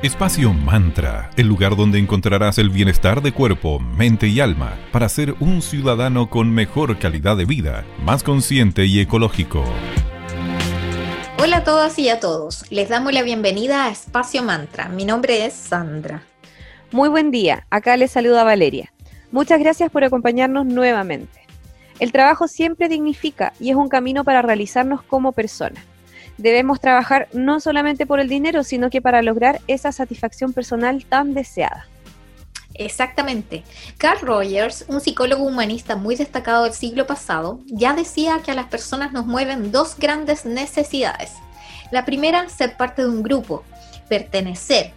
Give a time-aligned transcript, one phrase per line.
[0.00, 5.34] Espacio Mantra, el lugar donde encontrarás el bienestar de cuerpo, mente y alma para ser
[5.40, 9.64] un ciudadano con mejor calidad de vida, más consciente y ecológico.
[11.42, 14.88] Hola a todas y a todos, les damos la bienvenida a Espacio Mantra.
[14.88, 16.22] Mi nombre es Sandra.
[16.92, 18.92] Muy buen día, acá les saluda Valeria.
[19.32, 21.40] Muchas gracias por acompañarnos nuevamente.
[21.98, 25.82] El trabajo siempre dignifica y es un camino para realizarnos como personas
[26.38, 31.34] debemos trabajar no solamente por el dinero, sino que para lograr esa satisfacción personal tan
[31.34, 31.86] deseada.
[32.74, 33.64] Exactamente.
[33.98, 38.66] Carl Rogers, un psicólogo humanista muy destacado del siglo pasado, ya decía que a las
[38.66, 41.32] personas nos mueven dos grandes necesidades.
[41.90, 43.64] La primera, ser parte de un grupo,
[44.08, 44.92] pertenecer.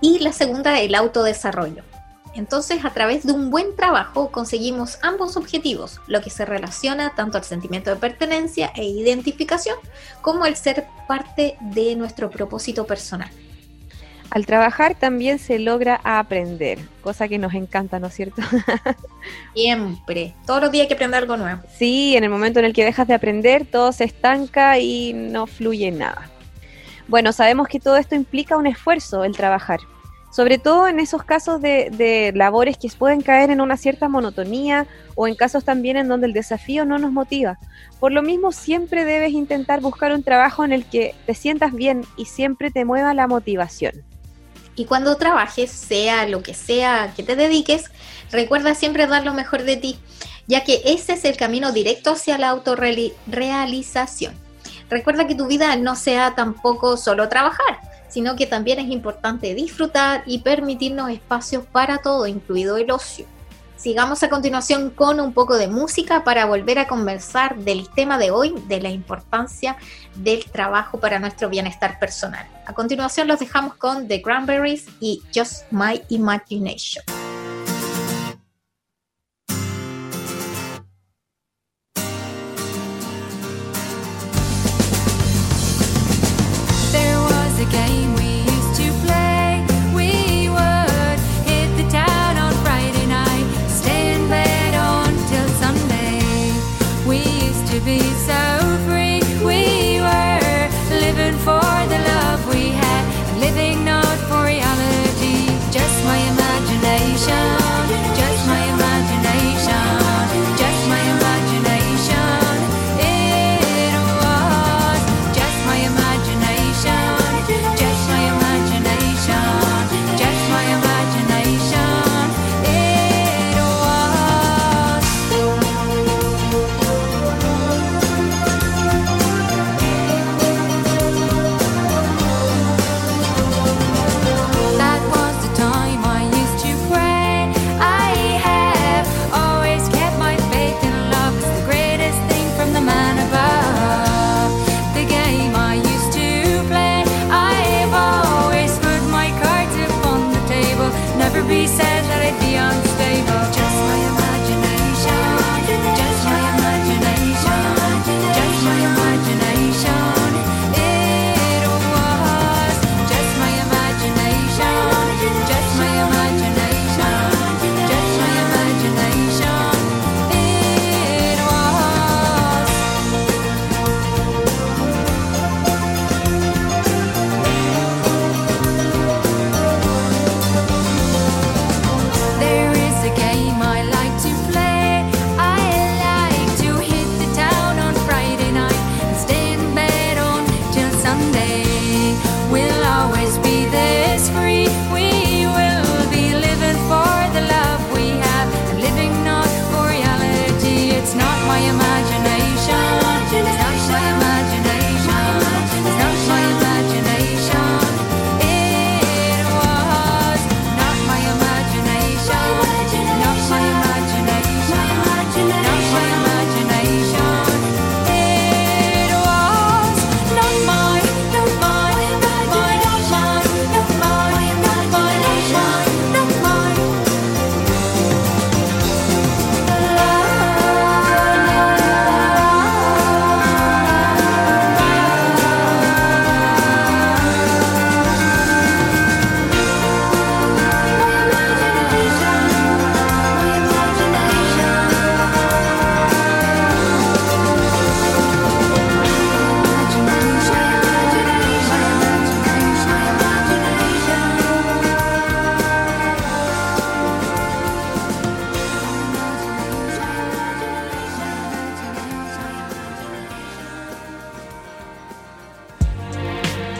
[0.00, 1.82] Y la segunda, el autodesarrollo.
[2.38, 7.36] Entonces, a través de un buen trabajo conseguimos ambos objetivos, lo que se relaciona tanto
[7.36, 9.76] al sentimiento de pertenencia e identificación
[10.20, 13.28] como el ser parte de nuestro propósito personal.
[14.30, 18.40] Al trabajar también se logra aprender, cosa que nos encanta, ¿no es cierto?
[19.54, 21.60] Siempre, todos los días hay que aprender algo nuevo.
[21.76, 25.48] Sí, en el momento en el que dejas de aprender, todo se estanca y no
[25.48, 26.30] fluye nada.
[27.08, 29.80] Bueno, sabemos que todo esto implica un esfuerzo, el trabajar,
[30.38, 34.86] sobre todo en esos casos de, labores que pueden caer en una cierta monotonía
[35.16, 37.58] o en casos también en donde el desafío no nos motiva.
[37.98, 42.04] Por lo mismo, siempre debes intentar buscar un trabajo en el que te sientas bien
[42.16, 44.04] y siempre te mueva la motivación.
[44.76, 47.86] Y cuando trabajes, sea lo que sea que te dediques,
[48.30, 49.98] recuerda siempre dar lo mejor de ti,
[50.46, 54.34] ya que ese es el camino directo hacia la autorrealización.
[54.88, 60.22] Recuerda que tu vida no sea tampoco solo trabajar, sino que también es importante disfrutar
[60.26, 63.26] y permitirnos espacios para todo, incluido el ocio.
[63.76, 68.32] Sigamos a continuación con un poco de música para volver a conversar del tema de
[68.32, 69.76] hoy, de la importancia
[70.16, 72.44] del trabajo para nuestro bienestar personal.
[72.66, 77.17] A continuación los dejamos con The Cranberries y Just My Imagination.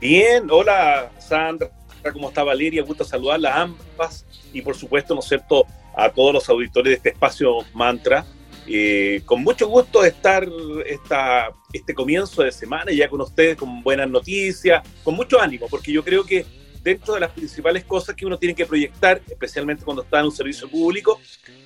[0.00, 1.68] Bien, hola Sandra,
[2.14, 2.82] ¿cómo está Valeria?
[2.82, 4.24] Gusto saludarlas ambas
[4.54, 8.24] y por supuesto, ¿no es cierto?, a todos los auditores de este espacio Mantra.
[8.66, 10.48] Eh, con mucho gusto estar
[10.86, 15.92] esta, este comienzo de semana ya con ustedes, con buenas noticias, con mucho ánimo, porque
[15.92, 16.46] yo creo que
[16.82, 20.32] dentro de las principales cosas que uno tiene que proyectar, especialmente cuando está en un
[20.32, 21.20] servicio público,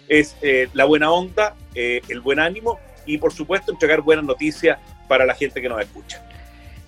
[0.09, 4.79] es eh, la buena onda, eh, el buen ánimo y por supuesto entregar buenas noticias
[5.09, 6.25] para la gente que nos escucha.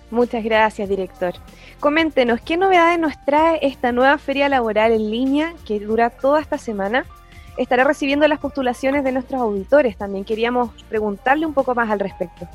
[0.09, 1.33] Muchas gracias, director.
[1.79, 6.57] Coméntenos, ¿qué novedades nos trae esta nueva feria laboral en línea que dura toda esta
[6.57, 7.05] semana?
[7.61, 9.97] Estará recibiendo las postulaciones de nuestros auditores.
[9.97, 12.47] También queríamos preguntarle un poco más al respecto.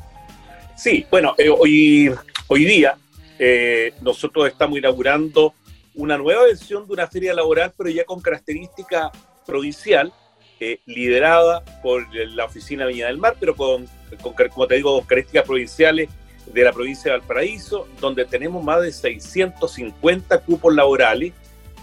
[0.77, 2.13] Sí, bueno, eh, hoy,
[2.49, 2.97] hoy día
[3.39, 5.55] eh, nosotros estamos inaugurando
[5.95, 9.11] una nueva versión de una feria laboral, pero ya con característica
[9.47, 10.13] provincial,
[10.61, 13.87] eh, liderada por la oficina Viña del Mar, pero con,
[14.23, 16.09] con, como te digo, características provinciales
[16.47, 21.33] de la provincia de Valparaíso, donde tenemos más de 650 cupos laborales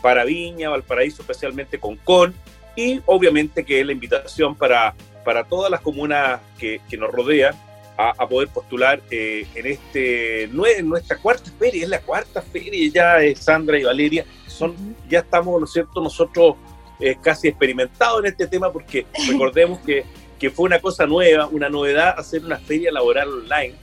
[0.01, 2.33] para Viña, Valparaíso, especialmente con CON,
[2.75, 4.93] y obviamente que es la invitación para,
[5.23, 7.55] para todas las comunas que, que nos rodean
[7.97, 13.23] a, poder postular eh, en, este, en nuestra cuarta feria, es la cuarta feria ya,
[13.23, 16.55] es Sandra y Valeria, son, ya estamos, ¿no es cierto?, nosotros
[16.99, 20.05] eh, casi experimentados en este tema porque recordemos que,
[20.39, 23.75] que fue una cosa nueva, una novedad hacer una feria laboral online,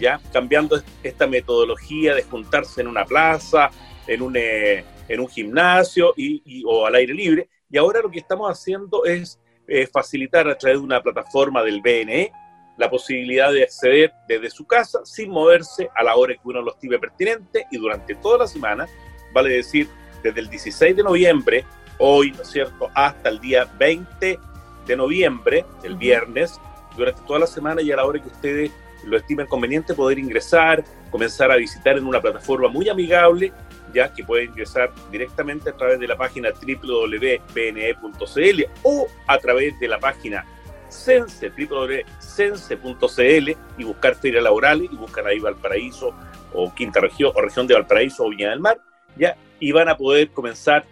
[0.00, 3.70] ya cambiando esta metodología de juntarse en una plaza,
[4.06, 8.18] en un, eh, en un gimnasio y, o al aire libre, y ahora lo que
[8.18, 12.32] estamos haciendo es eh, facilitar a través de una plataforma del BNE
[12.76, 16.72] la posibilidad de acceder desde su casa sin moverse a la hora que uno lo
[16.72, 18.88] estime pertinente y durante toda la semana,
[19.34, 19.86] vale decir,
[20.22, 21.64] desde el 16 de noviembre,
[21.98, 24.38] hoy, ¿no es cierto?, hasta el día 20
[24.86, 26.58] de noviembre, el viernes,
[26.96, 28.70] durante toda la semana y a la hora que ustedes
[29.04, 33.52] lo estimen conveniente, poder ingresar, comenzar a visitar en una plataforma muy amigable
[33.92, 39.88] ya que puede ingresar directamente a través de la página www.bne.cl o a través de
[39.88, 40.44] la página
[40.90, 46.14] sense, www.sense.cl y buscar ferias laborales y buscar ahí Valparaíso
[46.52, 48.78] o Quinta Región o Región de Valparaíso o Viña del Mar,
[49.16, 50.84] ya, y van a poder comenzar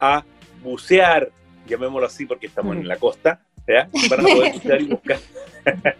[0.00, 0.24] a
[0.62, 1.30] bucear,
[1.66, 3.88] llamémoslo así porque estamos en la costa, ¿ya?
[4.10, 5.18] van a poder bucear y buscar,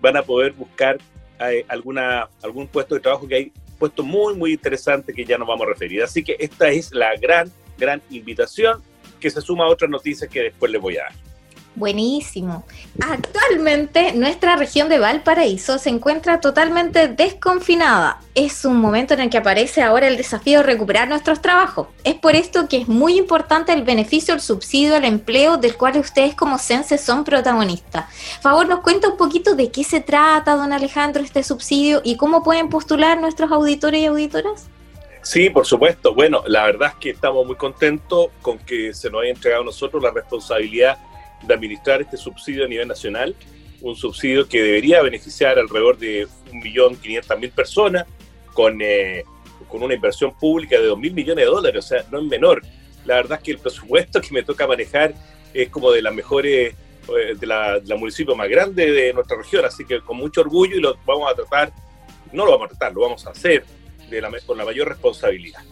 [0.00, 0.98] van a poder buscar
[1.40, 5.48] eh, alguna, algún puesto de trabajo que hay puesto muy, muy interesante que ya nos
[5.48, 6.04] vamos a referir.
[6.04, 8.80] Así que esta es la gran, gran invitación
[9.18, 11.31] que se suma a otras noticias que después les voy a dar.
[11.74, 12.64] Buenísimo.
[13.00, 18.20] Actualmente nuestra región de Valparaíso se encuentra totalmente desconfinada.
[18.34, 21.88] Es un momento en el que aparece ahora el desafío de recuperar nuestros trabajos.
[22.04, 25.96] Es por esto que es muy importante el beneficio, el subsidio al empleo del cual
[25.96, 28.04] ustedes como Sense son protagonistas.
[28.42, 32.42] Favor, nos cuenta un poquito de qué se trata, don Alejandro, este subsidio y cómo
[32.42, 34.68] pueden postular nuestros auditores y auditoras.
[35.22, 36.14] Sí, por supuesto.
[36.14, 39.66] Bueno, la verdad es que estamos muy contentos con que se nos haya entregado a
[39.66, 40.98] nosotros la responsabilidad
[41.42, 43.34] de administrar este subsidio a nivel nacional,
[43.80, 48.06] un subsidio que debería beneficiar alrededor de 1.500.000 personas
[48.52, 49.24] con, eh,
[49.68, 52.62] con una inversión pública de 2.000 millones de dólares, o sea, no es menor.
[53.04, 55.14] La verdad es que el presupuesto que me toca manejar
[55.52, 59.84] es como de las mejores, eh, de la, municipio más grande de nuestra región, así
[59.84, 61.72] que con mucho orgullo y lo vamos a tratar,
[62.32, 63.64] no lo vamos a tratar, lo vamos a hacer
[64.08, 65.62] de la, con la mayor responsabilidad.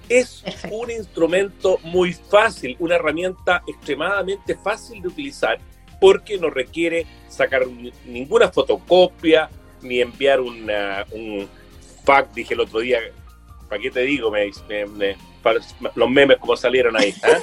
[0.09, 5.59] Es un instrumento muy fácil, una herramienta extremadamente fácil de utilizar
[6.01, 7.67] porque no requiere sacar
[8.05, 9.49] ninguna fotocopia
[9.81, 11.49] ni enviar una, un
[12.05, 12.99] fax, dije el otro día,
[13.69, 14.31] ¿para qué te digo?
[14.31, 14.51] Me,
[15.95, 17.15] los memes como salieron ahí.
[17.23, 17.39] ¿ah?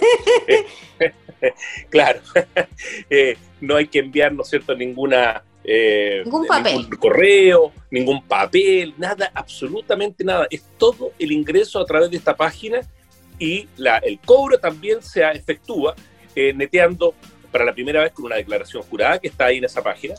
[1.90, 2.22] claro,
[3.10, 5.44] eh, no hay que enviar, ¿no es cierto?, ninguna...
[5.64, 6.78] Eh, ningún papel.
[6.78, 10.48] Ningún correo, ningún papel, nada, absolutamente nada.
[10.50, 12.82] Es todo el ingreso a través de esta página
[13.38, 15.96] y la, el cobro también se efectúa
[16.36, 17.14] eh, neteando
[17.52, 20.16] para la primera vez con una declaración jurada que está ahí en esa página.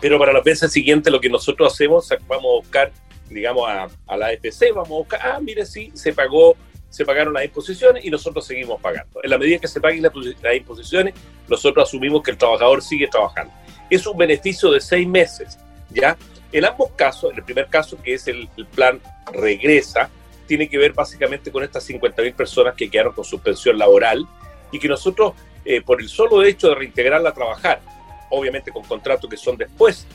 [0.00, 2.92] Pero para las veces siguientes lo que nosotros hacemos, vamos a buscar
[3.28, 6.56] digamos, a, a la AFC, vamos a buscar, ah, mire, sí, se pagó,
[6.90, 9.20] se pagaron las imposiciones y nosotros seguimos pagando.
[9.22, 10.12] En la medida que se paguen las,
[10.54, 11.14] imposiciones,
[11.46, 13.52] nosotros asumimos que el trabajador sigue trabajando.
[13.90, 15.58] Es un beneficio de seis meses,
[15.90, 16.16] ¿ya?
[16.50, 19.00] En ambos casos, en el primer caso, que es el, plan
[19.32, 20.08] regresa,
[20.46, 24.26] tiene que ver básicamente con estas 50.000 personas que quedaron con suspensión laboral
[24.72, 27.82] y que nosotros, eh, por el solo hecho de reintegrarla a trabajar,
[28.30, 30.06] obviamente con contratos que son después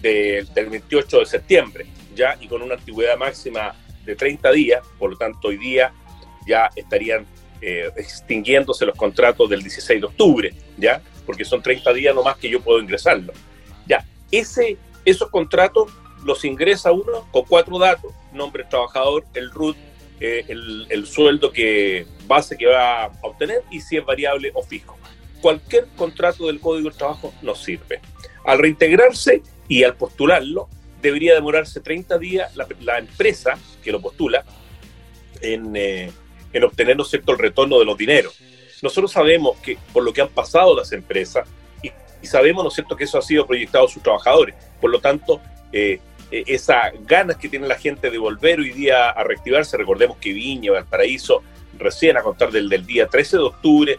[0.00, 5.16] del 28 de septiembre, ya y con una antigüedad máxima de 30 días, por lo
[5.16, 5.92] tanto hoy día
[6.46, 7.26] ya estarían
[7.60, 12.48] eh, extinguiéndose los contratos del 16 de octubre, ya, porque son 30 días nomás que
[12.48, 13.32] yo puedo ingresarlo.
[13.86, 15.90] Ya, ese, esos contratos
[16.24, 19.76] los ingresa uno con cuatro datos, nombre trabajador, el RUT,
[20.20, 24.62] eh, el, el, sueldo que base que va a obtener y si es variable o
[24.62, 24.96] fijo.
[25.40, 28.00] Cualquier contrato del Código del Trabajo nos sirve.
[28.44, 30.68] Al reintegrarse y al postularlo,
[31.02, 34.44] debería demorarse 30 días la, empresa que lo postula
[35.40, 36.10] en, eh,
[36.54, 37.32] en obtener ¿no cierto?
[37.32, 38.34] el retorno de los dineros.
[38.80, 41.46] Nosotros sabemos que por lo que han pasado las empresas
[41.82, 41.92] y,
[42.26, 42.96] sabemos ¿no es cierto?
[42.96, 44.54] que eso ha sido proyectado a sus trabajadores.
[44.80, 45.42] Por lo tanto,
[45.72, 50.16] eh, eh, esas ganas que tiene la gente de volver hoy día a reactivarse, recordemos
[50.16, 51.42] que Viña, Valparaíso,
[51.76, 53.98] recién a contar del, del día 13 de octubre,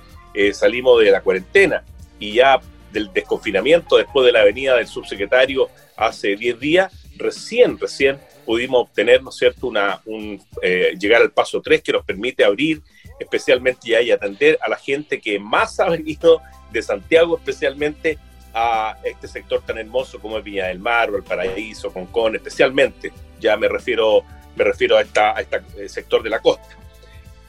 [0.51, 1.81] salimos de la cuarentena
[2.19, 2.59] y ya
[2.91, 9.21] del desconfinamiento después de la venida del subsecretario hace 10 días, recién, recién pudimos obtener,
[9.23, 12.81] ¿no es cierto?, una, un, eh, llegar al paso 3 que nos permite abrir
[13.19, 18.17] especialmente ya y atender a la gente que más ha venido de Santiago, especialmente
[18.53, 23.11] a este sector tan hermoso como es Viña del Mar, o el Paraíso, Concón, especialmente,
[23.39, 24.23] ya me refiero,
[24.55, 26.77] me refiero a, esta, a este sector de la costa.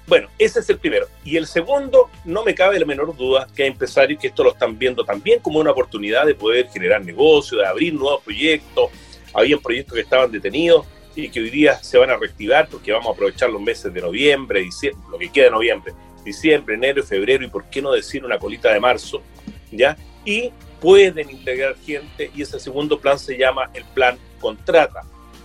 [0.07, 1.07] Bueno, ese es el primero.
[1.25, 4.53] Y el segundo, no me cabe la menor duda que hay empresarios que esto lo
[4.53, 8.91] están viendo también como una oportunidad de poder generar negocio, de abrir nuevos proyectos.
[9.37, 13.09] Había proyectos que estaban detenidos y que hoy día se van a reactivar porque vamos
[13.09, 15.93] a aprovechar los meses de noviembre, diciembre, lo que queda de noviembre,
[16.25, 19.23] diciembre, enero, febrero y por qué no decir una colita de marzo,
[19.71, 19.97] ¿ya?
[20.25, 20.51] Y
[20.81, 25.03] pueden integrar gente y ese segundo plan se llama el plan contrata,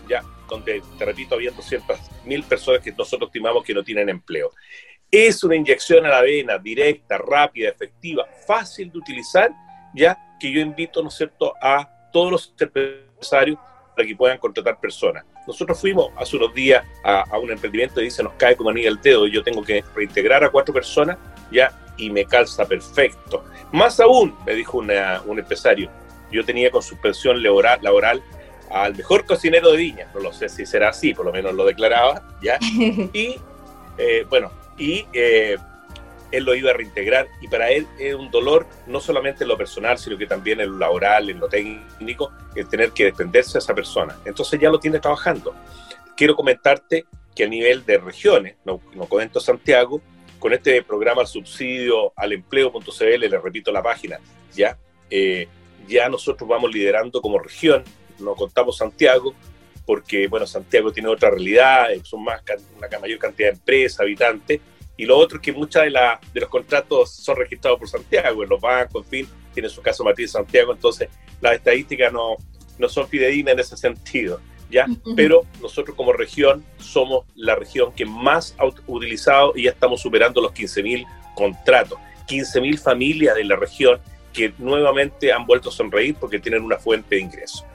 [0.10, 0.24] ¿ya?
[0.50, 4.52] donde, te repito, había 200 mil personas que nosotros estimamos que no tienen empleo.
[5.10, 9.52] Es una inyección a la vena, directa, rápida, efectiva, fácil de utilizar,
[9.94, 13.58] ya que yo invito, ¿no es cierto?, a todos los empresarios
[13.96, 15.26] para que puedan contratar personas.
[15.48, 19.02] Nosotros fuimos hace unos días a, un emprendimiento y dice, nos cae como anillo el
[19.02, 21.18] dedo y yo tengo que reintegrar a cuatro personas,
[21.52, 23.44] ya, y me calza perfecto.
[23.72, 25.90] Más aún, me dijo un empresario,
[26.32, 28.24] yo tenía con suspensión laboral, laboral
[28.70, 31.66] al mejor cocinero de Viña, no lo sé si será así, por lo menos lo
[31.66, 32.58] declaraba, ¿ya?
[33.14, 33.36] Y
[33.98, 35.58] eh, bueno, y eh,
[36.32, 39.58] él lo iba a reintegrar y para él es un dolor no solamente en lo
[39.58, 43.60] personal, sino que también en lo laboral, en lo técnico, el tener que desprenderse de
[43.60, 44.18] esa persona.
[44.26, 45.54] Entonces ya lo tiene trabajando.
[46.16, 50.02] Quiero comentarte que a nivel de regiones, no, no comento Santiago,
[50.40, 54.20] con este programa subsidio al empleo.cl, le repito la página,
[54.54, 54.78] ya,
[55.10, 55.48] eh,
[55.88, 57.84] ya nosotros vamos liderando como región
[58.22, 59.34] no contamos Santiago,
[59.86, 62.42] porque, bueno, Santiago tiene otra realidad, son más,
[62.78, 64.62] una mayor cantidad de empresas, habitantes,
[64.98, 68.50] y lo otro es que muchos de, de los contratos son registrados por Santiago, en
[68.50, 72.38] los bancos, en fin, tiene su caso Matías Santiago, entonces las estadísticas no,
[72.78, 74.88] no son fidedignas en ese sentido, ¿ya?
[75.16, 80.42] Pero nosotros como región somos la región que más ha utilizado y ya estamos superando
[80.42, 81.06] los 15.000
[81.36, 81.98] contratos.
[82.28, 84.00] 15.000 familias de la región
[84.34, 87.66] que nuevamente han vuelto a sonreír porque tienen una fuente de ingreso.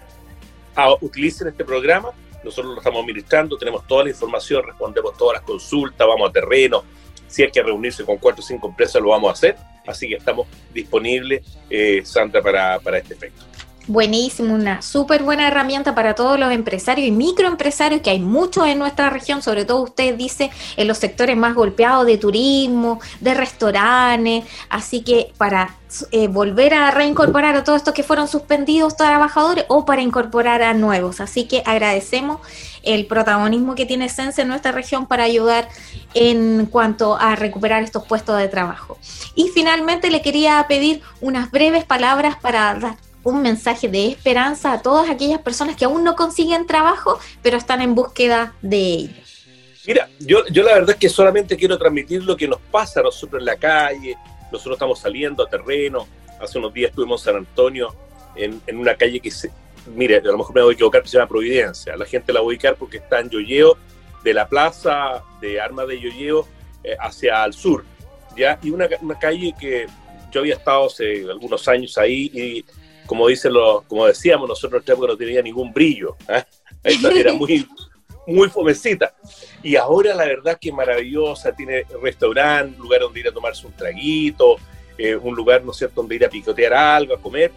[0.74, 2.10] Ah, utilicen este programa,
[2.44, 6.84] nosotros lo estamos administrando, tenemos toda la información, respondemos todas las consultas, vamos a terreno,
[7.26, 9.56] si hay que reunirse con cuatro o cinco empresas lo vamos a hacer,
[9.86, 13.44] así que estamos disponibles, eh, Sandra, para, para este efecto.
[13.88, 18.80] Buenísimo, una súper buena herramienta para todos los empresarios y microempresarios, que hay muchos en
[18.80, 24.44] nuestra región, sobre todo usted dice en los sectores más golpeados de turismo, de restaurantes,
[24.70, 25.76] así que para
[26.10, 30.74] eh, volver a reincorporar a todos estos que fueron suspendidos trabajadores o para incorporar a
[30.74, 31.20] nuevos.
[31.20, 32.40] Así que agradecemos
[32.82, 35.68] el protagonismo que tiene Sense en nuestra región para ayudar
[36.14, 38.98] en cuanto a recuperar estos puestos de trabajo.
[39.36, 44.82] Y finalmente le quería pedir unas breves palabras para dar un mensaje de esperanza a
[44.82, 49.14] todas aquellas personas que aún no consiguen trabajo, pero están en búsqueda de ello?
[49.84, 53.02] Mira, yo, yo la verdad es que solamente quiero transmitir lo que nos pasa a
[53.02, 54.16] nosotros en la calle.
[54.52, 56.06] Nosotros estamos saliendo a terreno.
[56.40, 57.94] Hace unos días estuvimos en San Antonio,
[58.36, 59.50] en, en una calle que se,
[59.92, 61.96] mire, a lo mejor me voy a equivocar, pero se llama Providencia.
[61.96, 63.76] La gente la voy a ubicar porque está en Yoyeo,
[64.22, 66.46] de la plaza de armas de Yoyeo
[66.84, 67.84] eh, hacia el sur.
[68.36, 68.56] ¿ya?
[68.62, 69.86] Y una, una calle que
[70.30, 72.64] yo había estado hace algunos años ahí y
[73.06, 76.44] como dicen los, como decíamos nosotros no tenía ningún brillo, ¿eh?
[76.82, 77.66] era muy,
[78.26, 79.14] muy fomecita.
[79.62, 84.56] Y ahora la verdad que maravillosa, tiene restaurante, lugar donde ir a tomarse un traguito,
[84.98, 87.52] eh, un lugar, ¿no es cierto?, donde ir a picotear algo, a comer,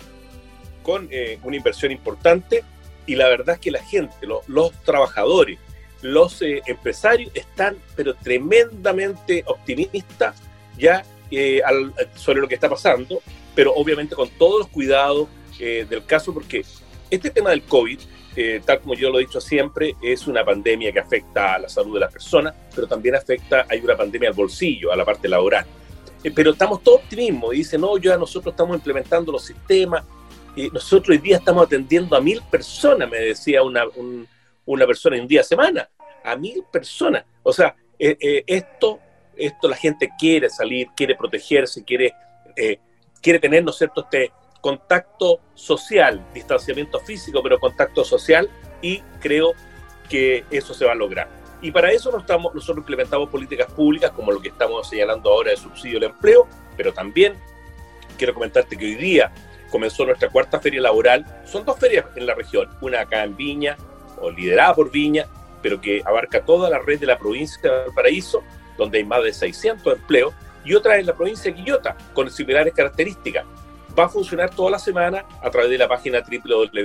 [0.84, 2.64] con eh, una inversión importante.
[3.06, 4.16] Y la verdad es que la gente,
[4.48, 5.58] los trabajadores,
[6.02, 10.42] los empresarios están, pero tremendamente optimistas
[10.78, 11.04] ya
[12.16, 13.22] sobre lo que está pasando,
[13.56, 15.28] pero obviamente con todos los cuidados
[15.60, 16.64] eh, del caso porque
[17.10, 18.00] este tema del COVID,
[18.36, 21.70] eh, tal como yo lo he dicho siempre, es una pandemia que afecta a la
[21.70, 25.28] salud de las personas, pero también afecta, hay una pandemia al bolsillo, a la parte
[25.28, 25.66] laboral.
[26.24, 30.04] Eh, pero estamos todos optimismo y dicen, no, ya nosotros estamos implementando los sistemas,
[30.74, 33.84] nosotros hoy día estamos atendiendo a mil personas, me decía una,
[34.66, 35.90] una persona en un día a semana,
[36.22, 37.24] a mil personas.
[37.44, 39.00] O sea, esto,
[39.38, 42.14] esto la gente quiere salir, quiere protegerse, quiere,
[43.22, 48.50] quiere tener, ¿no es cierto?, este, contacto social, distanciamiento físico, pero contacto social,
[48.82, 49.54] y creo
[50.10, 51.30] que eso se va a lograr.
[51.62, 55.58] Y para eso estamos, nosotros implementamos políticas públicas como lo que estamos señalando ahora de
[55.58, 57.34] subsidio al empleo, pero también
[58.18, 59.32] quiero comentarte que hoy día
[59.70, 61.26] comenzó nuestra cuarta feria laboral.
[61.46, 63.78] Son dos ferias en la región, una acá en Viña,
[64.22, 65.26] o liderada por Viña,
[65.62, 68.42] pero que abarca toda la red de la provincia de Valparaíso,
[68.78, 72.74] donde hay más de 600 empleos, y otra en la provincia de Quillota, con similares
[72.74, 73.46] características
[74.00, 76.80] va a funcionar toda la semana a través de la página www.cl.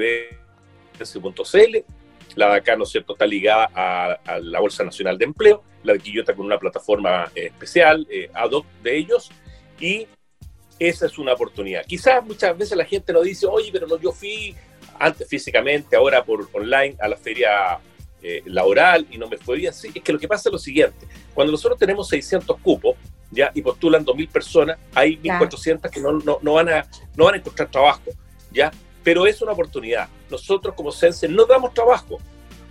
[2.34, 5.92] La de acá, ¿no es cierto?, está ligada a, la Bolsa Nacional de Empleo, la
[5.92, 9.30] de Quillota con una plataforma eh, especial, eh, ad hoc de ellos,
[9.78, 10.08] y
[10.78, 11.84] esa es una oportunidad.
[11.86, 14.54] Quizás muchas veces la gente nos dice, oye, pero no, yo fui
[14.98, 17.78] antes físicamente, ahora por online a la feria
[18.22, 19.72] eh, laboral y no me fue bien.
[19.72, 22.96] Sí, es que lo que pasa es lo siguiente, cuando nosotros tenemos 600 cupos,
[23.34, 23.50] ¿ya?
[23.54, 27.36] y postulan 2.000 personas, hay 1.400 que no, no, no, van a, no van a
[27.38, 28.10] encontrar trabajo,
[28.50, 28.70] ¿ya?
[29.02, 30.08] Pero es una oportunidad.
[30.30, 32.18] Nosotros como Sense no damos trabajo,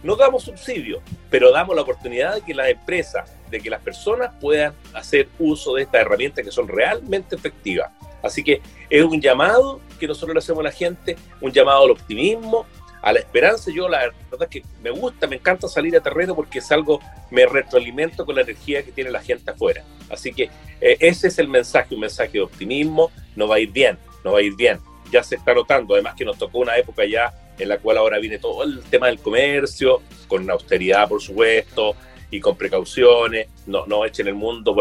[0.02, 4.34] no damos subsidio, pero damos la oportunidad de que las empresas, de que las personas
[4.40, 7.92] puedan hacer uso de estas herramientas que son realmente efectivas.
[8.22, 11.92] Así que es un llamado que nosotros le hacemos a la gente, un llamado al
[11.92, 12.66] optimismo,
[13.04, 13.70] a la esperanza.
[13.72, 17.00] Yo la verdad es que me gusta, me encanta salir a terreno porque es algo,
[17.30, 19.84] me retroalimento con la energía que tiene la gente afuera.
[20.10, 20.50] Así que
[20.82, 24.32] eh, ese es el mensaje, un mensaje de optimismo, no va a ir bien, no
[24.32, 24.80] va a ir bien.
[25.12, 28.18] Ya se está notando, además que nos tocó una época ya en la cual ahora
[28.18, 31.96] viene todo el tema del comercio, con austeridad por supuesto,
[32.32, 34.76] y con precauciones, no, no echen el mundo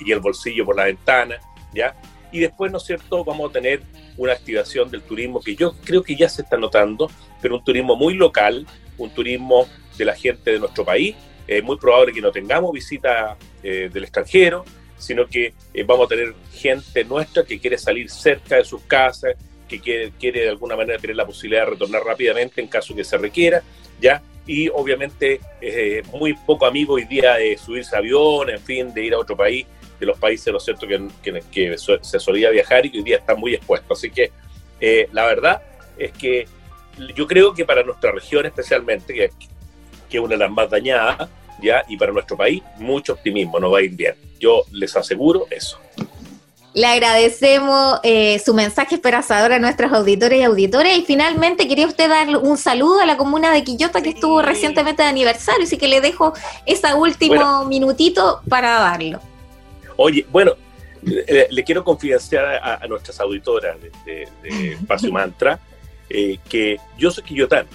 [0.00, 1.38] y el bolsillo por la ventana,
[1.72, 1.94] ¿ya?
[2.30, 3.82] Y después, ¿no es cierto?, vamos a tener
[4.16, 7.10] una activación del turismo que yo creo que ya se está notando,
[7.40, 8.66] pero un turismo muy local,
[8.98, 11.16] un turismo de la gente de nuestro país.
[11.46, 14.64] Es muy probable que no tengamos visita eh, del extranjero,
[14.98, 19.34] sino que eh, vamos a tener gente nuestra que quiere salir cerca de sus casas,
[19.66, 23.04] que quiere, quiere de alguna manera tener la posibilidad de retornar rápidamente en caso que
[23.04, 23.62] se requiera,
[24.00, 24.22] ¿ya?
[24.46, 29.04] Y obviamente eh, muy poco amigo hoy día de subirse a avión, en fin, de
[29.04, 29.66] ir a otro país
[29.98, 33.16] de los países, ¿no es cierto?, que, que, se solía viajar y que hoy día
[33.16, 33.98] están muy expuestos.
[33.98, 34.30] Así que
[34.80, 35.62] eh, la verdad
[35.98, 36.46] es que
[37.14, 39.30] yo creo que para nuestra región especialmente, que,
[40.08, 41.28] que es una de las más dañadas,
[41.60, 41.84] ¿ya?
[41.88, 44.14] y para nuestro país, mucho optimismo, no va a ir bien.
[44.38, 45.78] Yo les aseguro eso.
[46.74, 50.96] Le agradecemos eh, su mensaje esperanzador a nuestros auditores y auditores.
[50.98, 55.02] Y finalmente, quería usted dar un saludo a la comuna de Quillota que estuvo recientemente
[55.02, 56.34] de aniversario, así que le dejo
[56.66, 59.20] ese último minutito para darlo.
[60.00, 60.54] Oye, bueno,
[61.02, 64.28] le, quiero confidenciar a, nuestras auditoras de,
[64.72, 65.60] Espacio Mantra
[66.08, 67.68] eh, que yo soy quillotano,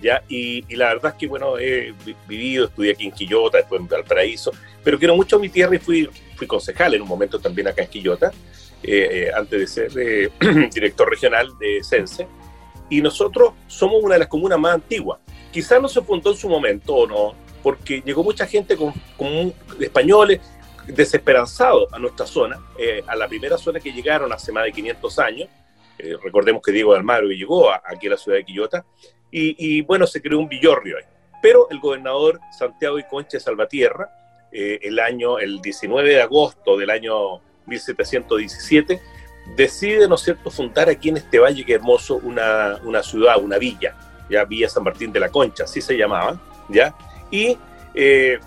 [0.00, 0.22] ¿ya?
[0.28, 1.92] Y, y, la verdad es que, bueno, he
[2.26, 5.78] vivido, estudié aquí en Quillota, después en Valparaíso, pero quiero mucho a mi tierra y
[5.78, 8.32] fui fui concejal en un momento también acá en Quillota,
[8.82, 10.30] eh, eh, antes de ser eh,
[10.72, 12.26] director regional de Sense.
[12.90, 15.18] Y nosotros somos una de las comunas más antiguas.
[15.50, 19.54] Quizás no se fundó en su momento o no, porque llegó mucha gente con, con
[19.80, 20.40] españoles
[20.86, 22.60] desesperanzados a nuestra zona,
[23.06, 25.48] a la primera zona que llegaron hace más de 500 años.
[26.22, 28.84] recordemos que Diego de Almagro llegó aquí a la ciudad de Quillota.
[29.30, 31.04] Y, bueno, se creó un villorrio ahí.
[31.42, 34.08] Pero el gobernador Santiago y Concha Salvatierra
[34.52, 39.00] eh, el año, el 19 de agosto del año 1717,
[39.56, 43.58] decide, ¿no es cierto?, fundar aquí en este valle que hermoso una, una ciudad, una
[43.58, 43.96] villa,
[44.30, 46.94] ya Villa San Martín de la Concha, así se llamaba, ¿ya?
[47.32, 47.58] Y
[47.94, 48.38] eh,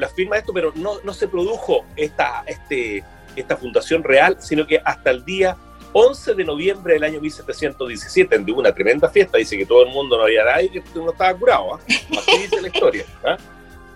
[0.00, 3.04] la firma de esto, pero no, no se produjo esta, este,
[3.36, 5.56] esta fundación real, sino que hasta el día
[5.92, 10.16] 11 de noviembre del año 1717, en una tremenda fiesta, dice que todo el mundo
[10.16, 11.80] no había nadie, que no estaba curado, ¿ah?
[11.86, 13.04] así dice la historia.
[13.24, 13.36] ¿ah?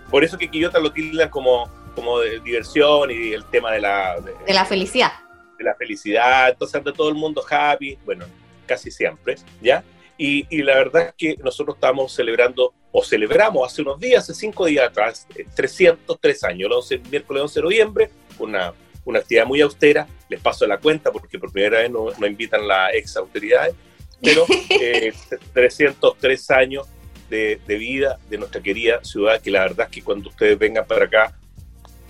[0.09, 4.19] Por eso que Quillota lo tildan como, como de diversión y el tema de la...
[4.19, 5.11] De, la felicidad.
[5.57, 8.25] De la felicidad, entonces anda todo el mundo happy, bueno,
[8.65, 9.83] casi siempre, ¿ya?
[10.17, 14.33] Y, y, la verdad es que nosotros estamos celebrando, o celebramos hace unos días, hace
[14.33, 19.45] cinco días atrás, 303 eh, años, el 11, miércoles 11 de noviembre, una, una actividad
[19.45, 23.17] muy austera, les paso la cuenta porque por primera vez no, no invitan las ex
[23.17, 23.75] autoridades,
[24.21, 25.11] pero eh,
[25.51, 26.87] 303 años
[27.29, 31.03] de, vida de nuestra querida ciudad, que la verdad es que cuando ustedes vengan para
[31.03, 31.37] acá,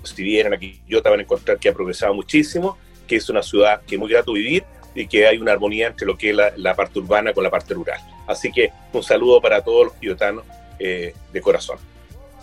[0.03, 3.41] si vienen aquí, yo te van a encontrar que ha progresado muchísimo, que es una
[3.41, 6.35] ciudad que es muy grato vivir y que hay una armonía entre lo que es
[6.35, 7.99] la, parte urbana con la parte rural.
[8.27, 10.45] Así que un saludo para todos los quillotanos
[10.79, 11.77] eh, de corazón.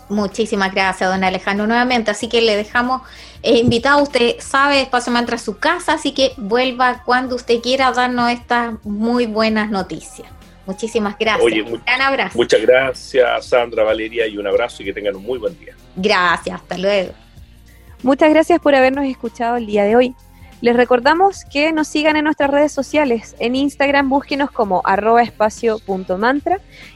[0.09, 2.11] Muchísimas gracias, don Alejandro, nuevamente.
[2.11, 3.01] Así que le dejamos
[3.41, 4.03] eh, invitado.
[4.03, 9.25] Usted sabe, Espacio Mantra su casa, así que vuelva cuando usted quiera darnos estas muy
[9.25, 10.27] buenas noticias.
[10.65, 11.45] Muchísimas gracias.
[11.45, 12.37] Oye, un gran abrazo.
[12.37, 15.75] Muchas gracias, Sandra, Valeria, y un abrazo y que tengan un muy buen día.
[15.95, 17.13] Gracias, hasta luego.
[18.01, 20.15] Muchas gracias por habernos escuchado el día de hoy.
[20.63, 23.35] Les recordamos que nos sigan en nuestras redes sociales.
[23.39, 25.21] En Instagram búsquenos como arroba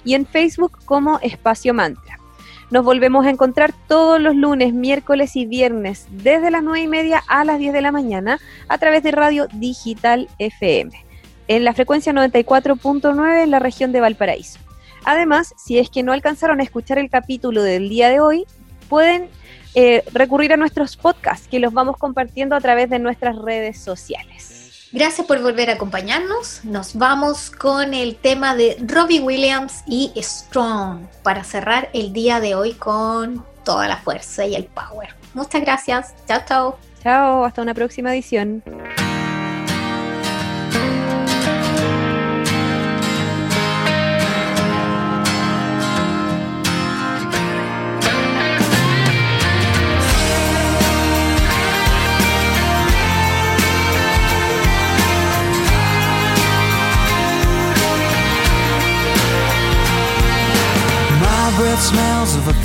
[0.05, 2.17] y en Facebook como espacio mantra.
[2.71, 7.21] Nos volvemos a encontrar todos los lunes, miércoles y viernes desde las 9 y media
[7.27, 10.91] a las 10 de la mañana a través de Radio Digital FM
[11.49, 14.59] en la frecuencia 94.9 en la región de Valparaíso.
[15.03, 18.45] Además, si es que no alcanzaron a escuchar el capítulo del día de hoy,
[18.87, 19.27] pueden
[19.79, 24.89] eh, recurrir a nuestros podcasts que los vamos compartiendo a través de nuestras redes sociales.
[24.91, 26.61] Gracias por volver a acompañarnos.
[26.65, 32.55] Nos vamos con el tema de Robbie Williams y Strong para cerrar el día de
[32.55, 35.09] hoy con toda la fuerza y el power.
[35.35, 36.15] Muchas gracias.
[36.27, 36.77] Chao, chao.
[37.03, 38.63] Chao, hasta una próxima edición.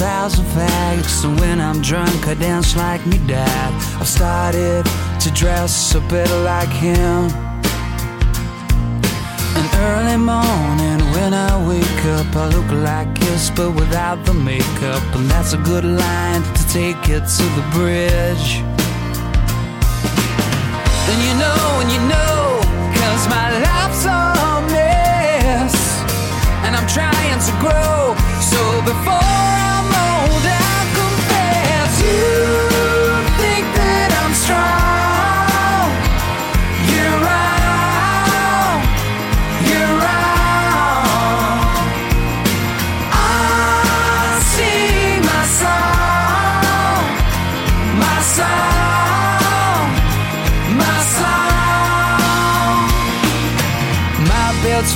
[0.03, 1.25] Thousand fags.
[1.25, 3.71] And when I'm drunk, I dance like me dad.
[4.01, 4.85] I've started
[5.23, 7.21] to dress a bit like him.
[9.59, 15.05] An early morning when I wake up, I look like this, but without the makeup.
[15.17, 18.49] And that's a good line to take it to the bridge.
[21.07, 22.38] Then you know, and you know,
[22.99, 24.21] cause my life's a
[24.75, 25.77] mess.
[26.65, 28.17] And I'm trying to grow
[28.51, 29.31] so before
[29.71, 29.82] I'm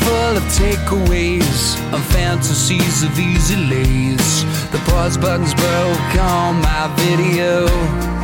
[0.07, 4.45] full of takeaways of fantasies of easy lays.
[4.71, 8.16] The pause button's broke on my video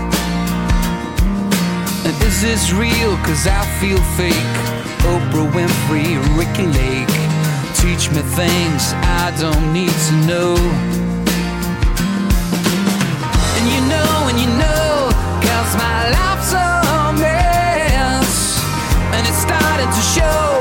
[2.32, 3.16] is this real?
[3.26, 4.54] Cause I feel fake.
[5.12, 7.16] Oprah Winfrey, Ricky Lake.
[7.80, 8.82] Teach me things
[9.20, 10.54] I don't need to know.
[13.56, 15.10] And you know, and you know,
[15.46, 16.68] cause my life's a
[17.22, 18.32] mess.
[19.14, 20.51] And it's starting to show.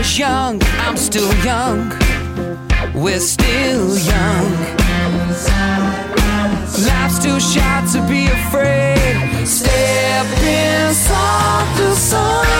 [0.00, 0.58] Was young.
[0.78, 1.90] I'm still young.
[2.94, 4.50] We're still young.
[6.88, 9.46] Life's too short to be afraid.
[9.46, 12.59] Step inside the sun.